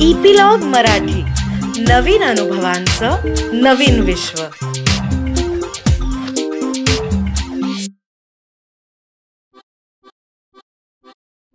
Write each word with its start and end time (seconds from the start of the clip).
Epilogue 0.00 0.58
Marathi. 0.58 1.22
नवीन 1.82 2.22
अनुभवांचं 2.22 3.10
नवीन 3.62 4.00
विश्व. 4.00 4.42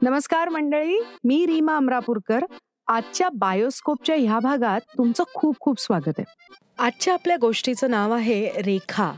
नमस्कार 0.02 0.50
मंडळी 0.50 1.00
मी 1.24 1.46
रीमा 1.46 1.78
अमरापूरकर. 1.78 2.40
आजच्या 2.88 3.30
बायोस्कोपच्या 3.30 4.16
ह्या 4.16 4.40
भागात 4.40 4.82
तुमचं 4.98 5.24
खूप 5.34 5.56
खूप 5.60 5.82
स्वागत 5.82 6.20
आहे. 6.20 6.24
आजच्या 6.80 7.14
आपल्या 7.14 7.38
गोष्टीचं 7.42 7.92
नाव 7.92 8.14
आहे 8.14 8.50
रेखा 8.50 9.12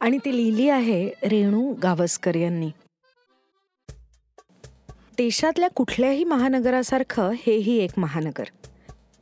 आणि 0.00 0.18
ती 0.18 0.36
लिहिली 0.36 0.68
आहे 0.68 1.08
रेणू 1.08 1.74
गावस्कर 1.82 2.34
यांनी. 2.36 2.70
देशातल्या 5.18 5.68
कुठल्याही 5.68 6.24
महानगरासारखं 6.24 7.30
हेही 7.30 7.78
एक 7.78 7.90
महानगर. 7.96 8.44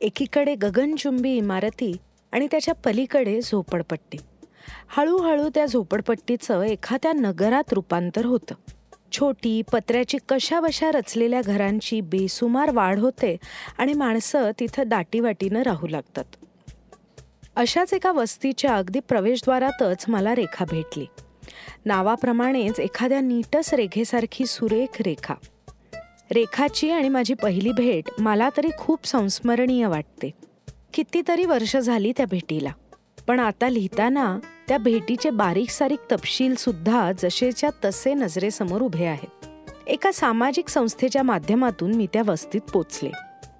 एकीकडे 0.01 0.55
गगनचुंबी 0.55 1.37
इमारती 1.37 1.97
आणि 2.31 2.47
त्याच्या 2.51 2.73
पलीकडे 2.73 3.41
झोपडपट्टी. 3.41 4.17
हळूहळू 4.87 5.49
त्या 5.49 5.65
झोपडपट्टीचं 5.65 6.61
एखाद्या 6.61 7.13
नगरात 7.13 7.73
रूपांतर 7.73 8.25
होतं. 8.25 8.55
छोटी 9.11 9.61
पत्र्याची 9.61 10.17
कशाबशा 10.29 10.91
रचलेल्या 10.91 11.41
घरांची 11.41 12.01
बेसुमार 12.01 12.71
वाढ 12.71 12.99
होते 12.99 13.37
आणि 13.77 13.93
माणसं 13.93 14.51
तिथं 14.59 14.83
दाटीवाटीनं 14.87 15.61
राहू 15.61 15.87
लागतात. 15.87 16.25
अशाच 17.55 17.93
एका 17.93 18.11
वस्तीच्या 18.11 18.75
अगदी 18.75 18.99
प्रवेशद्वारातच 18.99 20.05
मला 20.07 20.35
रेखा 20.35 20.65
भेटली. 20.71 21.05
नावाप्रमाणेच 21.85 22.79
एखाद्या 22.79 23.19
नीटस 23.19 23.73
रेखेसारखी 23.73 24.45
सुरेख 24.45 25.01
रेखा. 25.01 25.33
रेखाची 26.31 26.89
आणि 26.89 27.09
माझी 27.09 27.33
पहिली 27.33 27.71
भेट 27.71 28.09
मला 28.19 28.49
तरी 28.57 28.67
खूप 28.77 29.07
संस्मरणीय 29.07 29.87
वाटते. 29.87 30.31
कितीतरी 30.93 31.45
वर्ष 31.45 31.77
झाली 31.77 32.11
त्या 32.17 32.25
भेटीला. 32.25 32.71
पण 33.27 33.39
आता 33.39 33.69
लिहिताना 33.69 34.39
त्या 34.67 34.77
भेटीचे 34.77 35.29
बारीक 35.29 35.69
सारीक 35.69 35.99
तपशीलसुद्धा 36.11 37.11
जसेच्या 37.11 37.69
तसे 37.85 38.13
नजरेसमोर 38.13 38.81
उभे 38.81 39.05
आहेत. 39.05 39.45
एका 39.87 40.11
सामाजिक 40.11 40.67
संस्थेच्या 40.67 41.23
माध्यमातून 41.23 41.93
मी 41.93 42.07
त्या 42.13 42.21
वस्तीत 42.25 42.61
पोचले. 42.61 43.09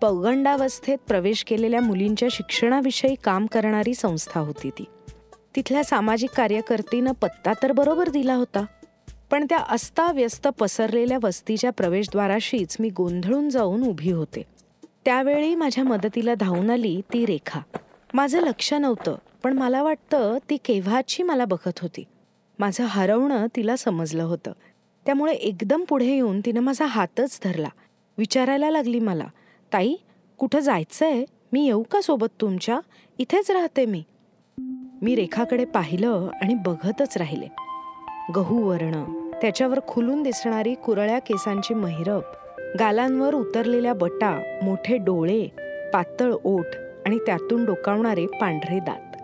पौगंडावस्थेत 0.01 0.97
प्रवेश 1.07 1.43
केलेल्या 1.43 1.81
मुलींच्या 1.81 2.29
शिक्षणाविषयी 2.31 3.15
काम 3.23 3.45
करणारी 3.45 3.93
संस्था 3.93 4.39
होती 4.39 4.69
ती. 4.69 4.85
तिथल्या 5.55 5.83
सामाजिक 5.83 6.29
कार्यकर्तीनं 6.29 7.11
पत्ता 7.11 7.53
तर 7.63 7.71
बरोबर 7.71 8.09
दिला 8.09 8.33
होता. 8.33 8.65
पण 9.31 9.45
त्या 9.49 9.57
अस्ताव्यस्त 9.57 10.47
पसरलेल्या 10.47 11.17
वस्तीच्या 11.23 11.71
प्रवेशद्वाराशीच 11.71 12.77
मी 12.79 12.89
गोंधळून 12.89 13.49
जाऊन 13.49 13.83
उभी 13.83 14.11
होते. 14.11 14.41
त्यावेळी 15.05 15.55
माझ्या 15.55 15.83
मदतीला 15.83 16.33
धावून 16.35 16.69
आली 16.69 17.01
ती 17.13 17.25
रेखा. 17.25 17.59
माझं 18.13 18.39
लक्ष 18.39 18.73
नव्हतं 18.73 19.15
पण 19.43 19.53
मला 19.53 19.83
वाटतं 19.83 20.37
ती 20.49 20.57
केव्हाची 20.57 21.23
मला 21.23 21.45
बघत 21.45 21.79
होती. 21.81 22.03
माझं 22.59 22.83
हरवणं 22.83 23.47
तिला 23.55 23.75
समजलं 23.75 24.23
होतं. 24.23 24.51
त्यामुळे 25.05 25.33
एकदम 25.33 25.83
पुढे 25.83 26.05
येऊन 26.05 26.41
तिनं 26.45 26.59
माझा 26.59 26.85
हातच 26.85 27.39
धरला. 27.43 27.69
विचारायला 28.17 28.71
लागली 28.71 28.99
मला 28.99 29.27
ताई 29.73 29.95
कुठं 30.37 30.59
जायचंय? 30.59 31.25
मी 31.53 31.65
येऊ 31.65 31.83
का 31.83 32.01
सोबत 32.01 32.27
तुमच्या? 32.41 32.79
इथेच 33.17 33.51
राहते 33.51 33.85
मी. 33.85 34.03
मी 35.01 35.15
रेखाकडे 35.15 35.65
पाहिलं 35.65 36.29
आणि 36.41 36.53
बघतच 36.53 37.17
राहिले. 37.17 37.66
गहू 38.35 38.69
वर्ण 38.69 39.03
त्याच्यावर 39.41 39.79
खुलून 39.87 40.23
दिसणारी 40.23 40.73
कुरळ्या 40.73 41.19
केसांची 41.19 41.73
महिरप 41.73 42.23
गालांवर 42.79 43.33
उतरलेल्या 43.33 43.93
बटा 43.93 44.59
मोठे 44.63 44.97
डोळे 44.97 45.47
पातळ 45.93 46.33
ओठ 46.43 46.65
आणि 47.05 47.17
त्यातून 47.17 47.65
डोकावणारे 47.65 48.25
पांढरे 48.25 48.79
दात. 48.79 49.17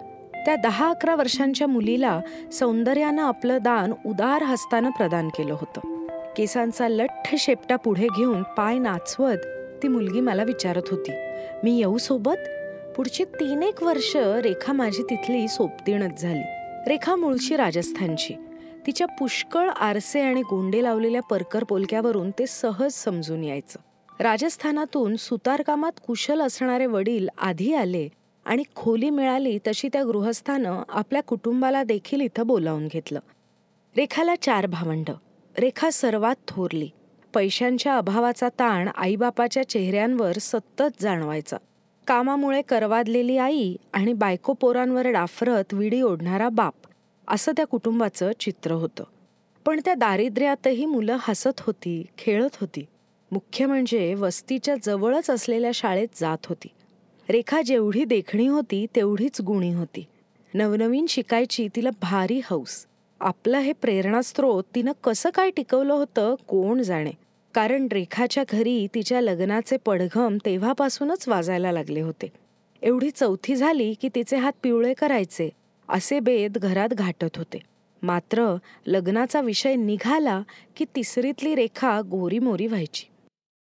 त्या 0.46 0.56
दहा 0.56 0.90
अकरा 0.90 1.16
वर्षांच्या 1.16 1.68
मुलीला 1.68 2.22
सौंदर्यानं 2.52 3.22
आपलं 3.22 3.58
दान 3.62 3.94
उदार 4.06 4.44
हस्तानं 4.44 4.90
प्रदान 4.90 5.28
केलं 5.28 5.53
होतं. 5.53 6.08
केसांचा 6.38 6.88
लठ्ठ 6.88 7.36
शेपटा 7.36 7.75
पुढे 7.75 8.08
घेऊन 8.18 8.44
पाय 8.44 8.78
नाचवत 8.78 9.38
ती 9.84 9.88
मुलगी 9.88 10.19
मला 10.19 10.44
विचारत 10.44 10.84
होती 10.92 11.12
मी 11.63 11.78
येऊ 11.78 11.97
सोबत? 11.97 12.50
पुढची 12.96 13.24
तीन 13.24 13.63
एक 13.63 13.84
वर्ष 13.84 14.18
रेखा 14.18 14.74
माझी 14.74 15.03
तिथली 15.03 15.47
सोबतीणच 15.47 16.22
झाली. 16.22 16.44
रेखा 16.90 17.16
मूळची 17.16 17.56
राजस्थानची. 17.56 18.34
तिच्या 18.88 19.07
पुष्कळ 19.07 19.69
आरसे 19.69 20.21
आणि 20.21 20.41
गोंडे 20.41 20.83
लावलेल्या 20.83 21.21
परकर 21.21 21.63
पोलक्यावरून 21.63 22.31
ते 22.31 22.47
सहज 22.47 22.91
समजून 22.91 23.44
यायचं. 23.44 23.79
राजस्थानातून 24.19 25.16
सुतारकामात 25.16 25.91
कुशल 26.07 26.41
असणारे 26.41 26.85
वडील 26.85 27.27
आधी 27.38 27.73
आले 27.73 28.09
आणि 28.45 28.63
खोली 28.75 29.09
मिळाली 29.09 29.59
तशी 29.67 29.89
त्या 29.94 30.03
गृहस्थानं 30.03 30.83
आपल्या 30.89 31.21
कुटुंबाला 31.23 31.83
देखील 31.83 32.21
इथं 32.21 32.47
बोलावून 32.47 32.88
घेतलं. 32.88 33.19
रेखाला 33.97 34.35
चार 34.41 34.66
भावंड. 34.66 35.11
रेखा 35.59 35.89
सर्वात 35.89 36.35
थोरली. 36.47 36.89
पैशांच्या 37.33 37.97
अभावाचा 37.97 38.50
ताण 38.50 38.88
आईबापाच्या 38.95 39.69
चेहऱ्यांवर 39.69 40.33
सतत 40.41 41.01
जाणवायचा. 41.01 41.57
कामामुळे 42.07 42.61
करवादलेली 42.61 43.38
आई 43.38 43.75
आणि 43.94 44.13
बायको 44.13 44.53
पोरांवर 44.53 45.07
डाफरत 45.07 45.73
विडी 45.73 46.01
ओढणारा 46.01 46.50
बाप. 46.50 46.73
असं 47.28 47.51
त्या 47.51 47.66
कुटुंबाचं 47.66 48.31
चित्र 48.39 48.72
होतं. 48.72 49.03
पण 49.66 49.79
त्या 49.85 49.94
दारिद्र्यातही 49.94 50.85
मुलं 50.85 51.17
हसत 51.19 51.59
होती 51.59 52.06
खेळत 52.17 52.57
होती. 52.61 52.85
मुख्य 53.31 53.66
म्हणजे 53.66 54.13
वस्तीच्या 54.13 54.75
जवळच 54.84 55.29
असलेल्या 55.29 55.72
शाळेत 55.73 56.07
जात 56.16 56.45
होती. 56.45 56.67
रेखा 57.29 57.62
जेवढी 57.62 58.06
देखणी 58.06 58.47
होती 58.47 58.85
तेवढीच 58.95 59.41
गुणी 59.41 59.73
होती. 59.73 60.06
नवनवीन 60.53 61.06
शिकायची 61.09 61.67
तिला 61.75 61.89
भारी 62.01 62.41
हौस. 62.44 62.85
आपलं 63.19 63.57
हे 63.57 63.73
प्रेरणास्त्रोत 63.73 64.63
तिनं 64.75 64.91
कसं 65.03 65.29
काय 65.29 65.50
टिकवलं 65.50 65.94
होतं 65.94 66.35
कोण 66.47 66.81
जाणे. 66.81 67.12
कारण 67.53 67.88
रेखाच्या 67.91 68.44
घरी 68.50 68.88
तिच्या 68.95 69.22
लग्नाचे 69.22 69.78
पडघम 69.78 70.38
तेव्हापासूनच 70.45 71.28
वाजायला 71.28 71.72
लागले 71.72 72.01
होते. 72.01 72.31
एवढी 72.81 73.12
चौथी 73.12 73.56
झाली 73.56 73.94
की 73.94 74.09
तिचे 74.16 74.38
हात 74.38 74.51
पिवळे 74.63 74.94
करायचे. 74.94 75.50
असे 75.89 76.19
बेद 76.19 76.57
घरात 76.57 76.89
घाटत 76.89 77.38
होते. 77.38 77.59
मात्र 78.01 78.55
लग्नाचा 78.88 79.41
विषय 79.41 79.75
निघाला 79.75 80.41
की 80.75 80.85
तिसरीतली 80.95 81.55
रेखा 81.55 82.01
गोरीमोरी 82.01 82.67
व्हायची. 82.67 83.05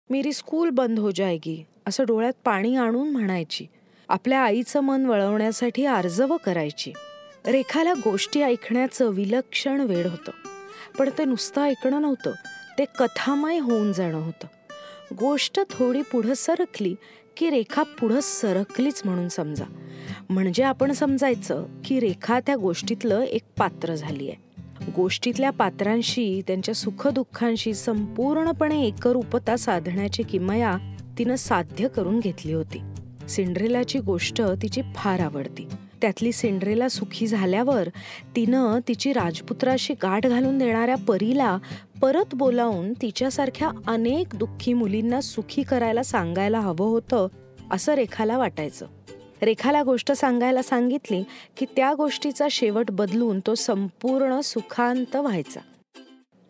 मेरी 0.10 0.34
स्कूल 0.34 0.70
बंद 0.70 1.00
हो 1.00 1.12
जायगी 1.12 1.66
असं 1.88 2.06
डोळ्यात 2.06 2.34
पाणी 2.46 2.76
आणून 2.76 3.10
म्हणायची. 3.10 3.66
आपल्या 4.10 4.40
आईचं 4.40 4.80
मन 4.80 5.06
वळवण्यासाठी 5.06 5.86
आर्जव 5.86 6.38
करायची. 6.46 6.94
रेखाला 7.46 7.94
गोष्टी 7.94 8.42
ऐकण्याचं 8.42 9.10
विलक्षण 9.10 9.82
वेळ 9.82 10.08
होतं. 10.08 10.32
पण 11.00 11.10
ते 11.18 11.26
नुसतं 11.26 11.62
ऐकणं 11.62 12.02
नव्हतं. 12.02 12.32
ते 12.78 12.86
कथामय 13.00 13.60
होऊन 13.60 13.94
जाणं 13.94 14.18
होतं. 14.18 14.48
गोष्ट 15.16 15.60
थोडी 15.70 16.02
पुढं 16.02 16.34
सरकली 16.34 16.96
की 17.40 17.50
रेखा 17.50 17.84
पुढं 17.84 18.20
सरकलीच 18.20 19.02
म्हणून 19.06 19.28
समजा. 19.28 19.66
म्हणजे 20.30 20.64
आपण 20.64 20.92
समजायचं 20.92 21.66
की 21.86 22.00
रेखा 22.00 22.40
त्या 22.40 22.56
गोष्टीतलं 22.56 23.22
एक 23.22 23.44
पात्र 23.58 23.96
झाली 23.96 24.30
आहे 24.30 24.48
गोष्टीतल्या 24.96 25.50
पात्रांशी 25.50 26.42
त्यांच्या 26.48 26.76
सुखदुःखांशी 26.76 27.74
संपूर्णपणे 27.74 28.82
एकरूपता 28.84 29.58
साधण्याची 29.58 30.24
किमया 30.24 30.78
तिनं 31.18 31.36
साध्य 31.36 31.88
करून 31.88 32.20
घेतली 32.20 32.54
होती. 32.54 32.82
सिंड्रेलाची 33.30 34.00
गोष्ट 34.00 34.42
तिची 34.42 34.82
फार 34.96 35.20
आवडती. 35.20 35.68
त्यातली 36.02 36.32
सिंड्रेला 36.32 36.90
सुखी 36.90 37.28
झाल्यावर 37.28 37.90
तिनं 38.36 38.80
तिची 38.88 39.14
राजपुत्राशी 39.14 39.94
गाठ 39.94 40.28
घालून 40.28 40.58
देणाऱ्या 40.58 40.96
परीला 40.96 41.58
परत 42.02 42.36
बोलावून 42.36 42.94
तिच्यासारख्या 42.94 43.70
अनेक 43.88 44.36
दुःखी 44.36 44.74
मुलींना 44.74 45.22
सुखी 45.22 45.64
करायला 45.64 46.04
सांगायला 46.04 46.60
हवं 46.60 46.86
होतं 46.86 47.28
असं 47.72 47.94
रेखाला 47.94 48.38
वाटायचं. 48.38 48.88
रेखाला 49.42 49.84
गोष्ट 49.84 50.12
सांगायला 50.12 50.62
सांगितली 50.62 51.24
की 51.58 51.66
त्या 51.76 51.94
गोष्टीचा 51.94 52.48
शेवट 52.52 52.92
बदलून 52.92 53.40
तो 53.40 53.56
संपूर्ण 53.56 54.40
सुखांत 54.40 55.16
व्हायचा. 55.16 55.60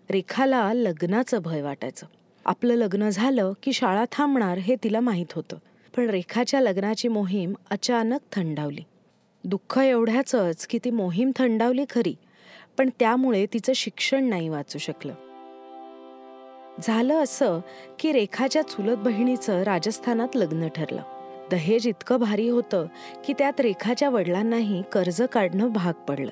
रेखाला 0.09 0.73
लग्नाचं 0.73 1.41
भय 1.41 1.61
वाटायचं. 1.61 2.05
आपलं 2.45 2.73
लग्न 2.73 3.09
झालं 3.09 3.53
की 3.63 3.73
शाळा 3.73 4.05
थांबणार 4.11 4.57
हे 4.57 4.75
तिला 4.83 4.99
माहीत 4.99 5.33
होतं. 5.33 5.57
पण 5.95 6.09
रेखाच्या 6.09 6.61
लग्नाची 6.61 7.07
मोहीम 7.07 7.53
अचानक 7.69 8.19
थंडावली. 8.31 8.81
दुःख 9.43 9.79
एवढ्याचंच 9.79 10.67
की 10.67 10.79
ती 10.85 10.89
मोहीम 10.89 11.31
थंडावली 11.35 11.85
खरी 11.89 12.15
पण 12.77 12.89
त्यामुळे 12.99 13.45
तिचं 13.53 13.73
शिक्षण 13.73 14.23
नाही 14.23 14.49
वाचू 14.49 14.77
शकलं. 14.77 15.13
झालं 16.83 17.23
असं 17.23 17.59
की 17.99 18.11
रेखाच्या 18.11 18.61
चुलत 18.61 18.97
बहिणीचं 18.97 19.61
राजस्थानात 19.61 20.27
लग्न 20.35 20.67
ठरलं. 20.67 21.01
दहेज 21.51 21.87
इतकं 21.87 22.19
भारी 22.19 22.49
होतं 22.49 22.85
की 23.25 23.33
त्यात 23.33 23.61
रेखाच्या 23.61 24.09
वडिलांनाही 24.09 24.81
कर्ज 24.81 25.21
काढणं 25.21 25.67
भाग 25.67 25.93
पडलं. 25.93 26.31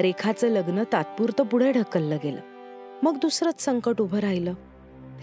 रेखाचं 0.00 0.48
लग्न 0.48 0.82
तात्पुरतं 0.92 1.44
पुढे 1.44 1.72
ढकललं 1.72 2.16
गेलं. 2.24 2.40
मग 3.02 3.16
दुसरंच 3.16 3.64
संकट 3.64 4.00
उभं 4.00 4.18
राहिलं. 4.18 4.54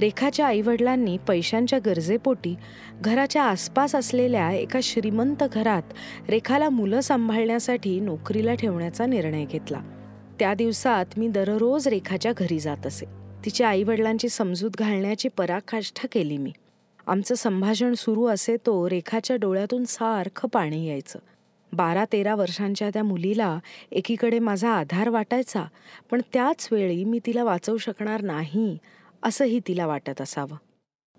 रेखाच्या 0.02 0.48
आईवडिलांनी 0.48 1.18
पैशांच्या 1.18 1.80
गरजेपोटी 1.80 2.56
घराच्या 3.02 3.44
आसपास 3.44 3.96
असलेल्या 3.96 4.52
एका 4.52 4.80
श्रीमंत 4.84 5.44
घरात 5.54 5.84
रेखाला 6.30 6.70
मुलं 6.70 7.00
सांभाळण्यासाठी 7.00 8.00
नोकरीला 8.00 8.54
ठेवण्याचा 8.54 9.06
निर्णय 9.06 9.46
घेतला. 9.46 9.80
त्या 10.40 10.54
दिवसात 10.54 11.06
मी 11.18 11.28
दररोज 11.28 11.88
रेखाच्या 11.88 12.32
घरी 12.38 12.60
जात 12.60 12.88
असे. 12.88 13.19
तिच्या 13.46 13.70
आईवडिलांची 13.70 14.30
समजूत 14.30 14.72
घालण्याची 14.80 15.30
पराकाष्ठा 15.30 16.08
केली 16.12 16.38
मी. 16.38 16.52
आमचं 17.08 17.36
संभाषण 17.36 17.94
सुरू 17.94 18.26
असे 18.26 18.58
तो 18.66 18.90
रेखाच्या 18.90 19.36
डोळ्यातून 19.36 19.86
सारखं 19.86 20.48
पाणी 20.48 20.88
यायचं. 20.88 21.20
बारा 21.74 22.06
तेरा 22.14 22.36
वर्षांच्या 22.36 22.90
त्या 22.94 23.04
मुलीला 23.04 23.60
एकीकडे 23.92 24.40
माझा 24.40 24.70
आधार 24.70 25.10
वाटायचा 25.10 25.66
पण 26.12 26.22
त्याच 26.34 26.68
वेळी 26.72 27.04
मी 27.04 27.20
तिला 27.26 27.44
वाचवू 27.44 27.78
शकणार 27.78 28.22
नाही 28.22 28.78
असंही 29.24 29.60
तिला 29.68 29.86
वाटत 29.86 30.22
असावं. 30.22 30.56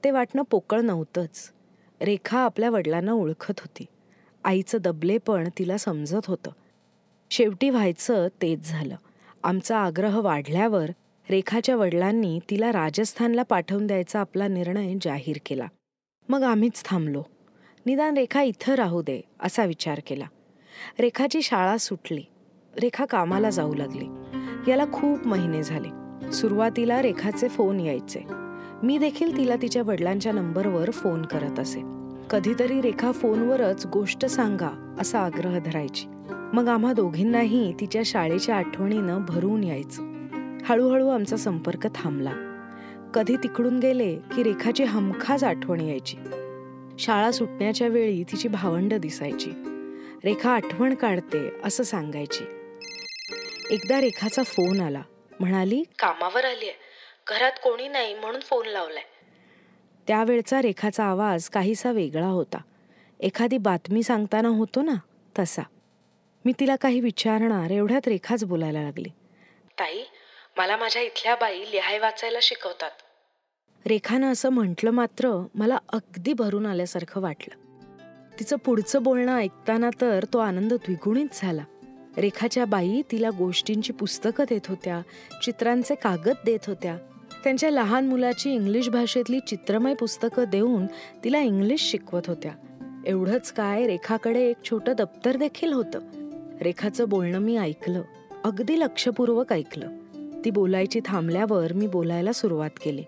ते 0.04 0.10
वाटणं 0.10 0.42
पोकळ 0.50 0.80
नव्हतंच. 0.80 1.52
रेखा 2.00 2.38
आपल्या 2.38 2.70
वडिलांना 2.70 3.12
ओळखत 3.12 3.60
होती. 3.60 3.84
आईचं 4.44 4.78
दबलेपण 4.80 5.48
तिला 5.58 5.76
समजत 5.76 6.26
होतं. 6.26 6.50
शेवटी 7.30 7.70
व्हायचं 7.70 8.28
तेच 8.42 8.68
झालं. 8.68 8.96
आमचा 9.42 9.78
आग्रह 9.78 10.20
वाढल्यावर 10.20 10.90
रेखाच्या 11.30 11.76
वडिलांनी 11.76 12.40
तिला 12.50 12.72
राजस्थानला 12.72 13.42
पाठवून 13.42 13.86
द्यायचा 13.86 14.20
आपला 14.20 14.48
निर्णय 14.48 14.94
जाहीर 15.02 15.36
केला. 15.46 15.66
मग 16.28 16.42
आम्हीच 16.42 16.84
थांबलो. 16.84 17.22
निदान 17.86 18.14
रेखा 18.14 18.42
इथं 18.42 18.74
राहू 18.74 19.02
दे 19.02 19.20
असा 19.40 19.64
विचार 19.64 20.00
केला. 20.06 20.24
रेखाची 21.00 21.42
शाळा 21.42 21.76
सुटली. 21.76 22.22
रेखा 22.82 23.04
कामाला 23.04 23.50
जाऊ 23.50 23.74
लागली. 23.74 24.04
याला 24.70 24.84
खूप 24.92 25.26
महिने 25.26 25.62
झाले. 25.62 25.88
सुरुवातीला 26.32 27.02
रेखाचे 27.02 27.48
फोन 27.48 27.80
यायचे. 27.80 28.20
मी 28.82 28.98
देखील 28.98 29.36
तिला 29.36 29.56
तिच्या 29.62 29.82
वडिलांच्या 29.82 30.32
नंबरवर 30.32 30.90
फोन 30.90 31.22
करत 31.22 31.58
असे. 31.58 31.80
कधीतरी 32.30 32.80
रेखा 32.80 33.12
फोनवरच 33.12 33.86
गोष्ट 33.86 34.26
सांगा 34.26 34.96
असा 35.00 35.20
आग्रह 35.20 35.58
धरायची. 35.58 36.06
मग 36.30 36.68
आम्हा 36.68 36.92
दोघींनाही 36.92 37.72
तिच्या 37.80 38.02
शाळेच्या 38.04 38.56
आठवणीनं 38.56 39.24
भरून 39.28 39.64
यायचं. 39.64 40.19
हळूहळू 40.64 41.08
आमचा 41.08 41.36
संपर्क 41.36 41.88
थांबला. 41.94 42.32
कधी 43.14 43.36
तिकडून 43.36 43.78
गेले 43.78 44.16
की 44.16 44.42
रेखाची 44.42 44.84
हमखास 44.84 45.44
आठवण 45.44 45.80
यायची. 45.80 46.16
शाळा 46.98 47.30
सुटण्याच्या 47.30 47.88
वेळी 47.88 48.22
तिची 48.22 48.48
भावंड 48.48 48.94
दिसायची. 48.94 49.50
रेखा 50.24 50.50
आठवण 50.50 50.94
काढते 50.94 51.50
असं 51.64 51.82
सांगायची. 51.82 52.44
एकदा 53.70 54.00
रेखाचा 54.00 54.42
फोन 54.42 54.80
आला. 54.80 55.02
म्हणाली 55.40 55.82
कामावर 55.98 56.44
आलीये. 56.44 56.72
घरात 57.28 57.52
कोणी 57.64 57.88
नाही 57.88 58.14
म्हणून 58.14 58.40
फोन 58.40 58.66
लावलाय. 58.66 59.02
त्यावेळचा 60.06 60.62
रेखाचा 60.62 61.04
आवाज 61.04 61.48
काहीसा 61.48 61.92
वेगळा 61.92 62.26
होता. 62.26 62.58
एखादी 63.20 63.58
बातमी 63.58 64.02
सांगताना 64.02 64.48
होतो 64.48 64.82
ना 64.82 64.92
तसा. 65.38 65.62
मी 66.44 66.52
तिला 66.60 66.76
काही 66.76 67.00
विचारणार 67.00 67.70
एवढ्यात 67.70 68.08
रेखाच 68.08 68.44
बोलायला 68.44 68.82
लागली. 68.82 69.08
ताई 69.78 69.98
मला 70.60 70.76
माझ्या 70.76 71.02
इथल्या 71.02 71.34
बाई 71.34 71.60
लिहाय 71.60 71.98
वाचायला 71.98 72.38
शिकवतात. 72.42 72.90
रेखानं 73.86 74.32
असं 74.32 74.48
म्हटलं 74.48 74.90
मात्र 74.90 75.46
मला 75.54 75.78
अगदी 75.88 76.32
भरून 76.32 76.66
आल्यासारखं 76.66 77.20
वाटलं. 77.20 77.78
तिचं 78.38 78.56
पुढचं 78.56 79.02
बोलणं 79.02 79.36
ऐकताना 79.36 79.90
तर 80.00 80.24
तो 80.32 80.38
आनंद 80.38 80.72
द्विगुणित 80.72 81.26
झाला. 81.32 81.64
रेखाच्या 82.18 82.64
बाई 82.64 83.02
तिला 83.10 83.30
गोष्टींची 83.30 83.92
पुस्तकं 83.92 84.44
देत 84.48 84.60
होत्या 84.68 85.00
चित्रांचे 85.42 85.94
कागद 85.94 86.36
देत 86.44 86.58
होत्या. 86.66 86.98
त्यांच्या 87.44 87.70
लहान 87.70 88.06
मुलाची 88.06 88.54
इंग्लिश 88.54 88.88
भाषेतली 88.88 89.40
चित्रमय 89.40 89.94
पुस्तकं 89.94 90.44
देऊन 90.44 90.86
तिला 91.24 91.38
इंग्लिश 91.38 91.90
शिकवत 91.90 92.22
होत्या. 92.26 92.52
एवढंच 93.06 93.52
काय 93.52 93.86
रेखाकडे 93.86 94.50
एक 94.50 94.56
छोटं 94.70 94.92
दप्तर 94.98 95.36
देखील 95.36 95.72
होतं. 95.72 96.00
रेखाचं 96.60 97.08
बोलणं 97.08 97.38
मी 97.38 97.56
ऐकलं 97.56 98.02
अगदी 98.44 98.80
लक्षपूर्वक 98.80 99.52
ऐकलं. 99.52 99.88
ती 100.44 100.50
बोलायची 100.50 101.00
थांबल्यावर 101.04 101.72
मी 101.72 101.86
बोलायला 101.86 102.32
सुरुवात 102.32 102.70
केली. 102.82 103.04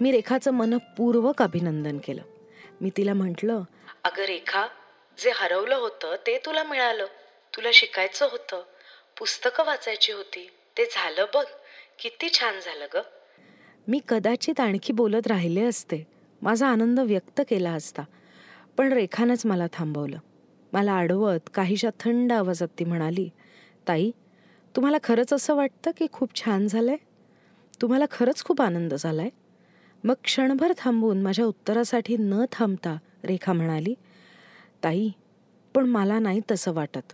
मी 0.00 0.12
रेखाचं 0.12 0.50
मनपूर्वक 0.50 1.42
अभिनंदन 1.42 1.98
केलं. 1.98 2.22
मी 2.80 2.90
तिला 2.96 3.14
म्हटलं 3.14 3.62
अगं 4.04 4.22
रेखा 4.22 4.66
जे 5.18 5.30
हरवलं 5.34 5.76
होतं 5.76 6.14
ते 6.26 6.38
तुला 6.38 6.64
मिळालं. 6.64 7.06
तुला 7.56 7.68
शिकायचं 7.74 8.28
होतं. 8.32 8.62
पुस्तकं 9.18 9.64
वाचायची 9.64 10.12
होती. 10.12 10.50
ते 10.78 10.84
झालं 10.84 11.26
बघ. 11.34 11.44
किती 12.02 12.28
छान 12.28 12.54
झालं 12.54 12.86
ग. 12.94 12.98
मी 13.88 14.00
कदाचित 14.08 14.60
आणखी 14.60 14.92
बोलत 14.92 15.26
राहिले 15.26 15.64
असते. 15.64 16.06
माझा 16.42 16.66
आनंद 16.66 17.00
व्यक्त 17.00 17.40
केला 17.48 17.70
असता. 17.70 18.02
पण 18.76 18.92
रेखानंच 18.92 19.46
मला 19.46 19.66
थांबवलं. 19.72 20.18
मला 20.72 20.98
अडवत 20.98 21.50
काहीशा 21.54 21.88
थंड 22.00 22.32
आवाजात 22.32 22.68
ती 22.78 22.84
म्हणाली 22.84 23.30
ताई 23.88 24.10
तुम्हाला 24.76 24.98
खरंच 25.04 25.32
असं 25.32 25.54
वाटतं 25.54 25.90
की 25.96 26.06
खूप 26.12 26.36
छान 26.36 26.66
झालंय? 26.66 26.96
तुम्हाला 27.82 28.04
खरंच 28.10 28.44
खूप 28.44 28.62
आनंद 28.62 28.94
झालाय? 28.94 29.28
मग 30.04 30.14
क्षणभर 30.24 30.72
थांबून 30.78 31.22
माझ्या 31.22 31.44
उत्तरासाठी 31.44 32.16
न 32.16 32.44
थांबता 32.52 32.96
रेखा 33.24 33.52
म्हणाली 33.52 33.94
ताई 34.84 35.10
पण 35.74 35.86
मला 35.86 36.18
नाही 36.18 36.40
तसं 36.50 36.72
वाटत. 36.72 37.12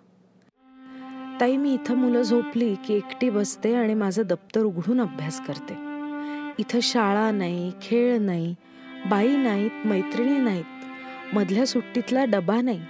ताई 1.40 1.56
मी 1.56 1.74
इथं 1.74 1.94
मुलं 1.94 2.22
झोपली 2.22 2.74
की 2.74 2.94
एकटी 2.94 3.30
बसते 3.30 3.74
आणि 3.74 3.94
माझं 3.94 4.22
दप्तर 4.26 4.60
उघडून 4.60 5.00
अभ्यास 5.00 5.40
करते. 5.40 5.74
इथं 6.58 6.80
शाळा 6.82 7.30
नाही 7.30 7.72
खेळ 7.82 8.18
नाही 8.18 8.54
बाई 9.10 9.36
नाहीत 9.36 9.86
मैत्रिणी 9.86 10.38
नाहीत 10.38 11.34
मधल्या 11.34 11.66
सुट्टीतला 11.66 12.24
डबा 12.24 12.60
नाही. 12.60 12.80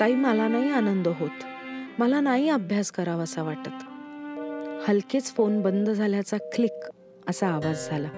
ताई 0.00 0.14
मला 0.14 0.48
नाही 0.48 0.70
आनंद 0.70 1.08
होत. 1.08 1.55
मला 1.98 2.20
नाही 2.20 2.48
अभ्यास 2.48 2.90
करावासा 2.90 3.42
वाटत. 3.42 3.68
हलकेच 4.88 5.34
फोन 5.34 5.62
बंद 5.62 5.90
झाल्याचा 5.90 6.36
क्लिक 6.36 6.90
असा 7.28 7.48
आवाज 7.48 7.88
झाला. 7.88 8.08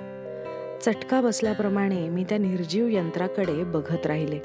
चटका 0.82 1.20
बसल्याप्रमाणे 1.20 2.08
मी 2.08 2.24
त्या 2.24 2.38
निर्जीव 2.38 2.88
यंत्राकडे 2.88 3.64
बघत 3.64 4.06
राहिले. 4.06 4.40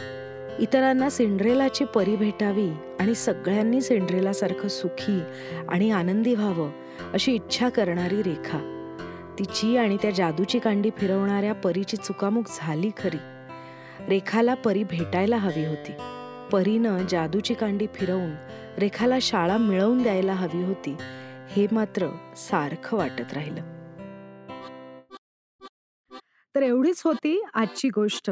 इतरांना 0.60 1.10
सिंड्रेलाची 1.10 1.86
परी 1.86 2.16
भेटावी 2.16 2.70
आणि 3.00 3.16
सगळ्यांनी 3.16 3.82
सिंड्रेलासारखं 3.82 4.68
सुखी 4.68 5.20
आणि 5.70 5.92
आनंदी 5.92 6.36
व्हावं 6.36 6.72
अशी 7.14 7.36
इच्छा 7.36 7.70
करणारी 7.70 8.24
रेखा. 8.24 8.60
तिची 9.40 9.78
आणि 9.78 9.98
त्या 10.02 10.12
जादूची 10.12 10.60
कांडी 10.60 10.90
फिरवणाऱ्या 10.98 11.54
परीची 11.54 11.98
चुकामुक 11.98 12.46
झाली 12.48 12.92
खरी. 12.98 13.18
रेखाला 14.10 14.54
परी 14.54 14.84
भेटायला 14.84 15.38
हवी 15.38 15.66
होती. 15.66 15.92
परीनं 16.52 16.98
जादूची 17.10 17.54
कांडी 17.54 17.88
फिरवून 17.96 18.32
रेखाला 18.78 19.18
शाळा 19.22 19.58
मिळवून 19.58 20.04
द्यायला 20.04 20.34
हवी 20.34 20.64
होती 20.64 20.96
हे 21.50 21.68
मात्र 21.72 22.08
सारखं 22.38 22.98
वाटत 22.98 23.34
राहिलं. 23.34 23.62
तर 26.56 26.62
एवढीच 26.62 27.02
होती 27.06 27.44
आजची 27.54 27.90
गोष्ट. 27.90 28.32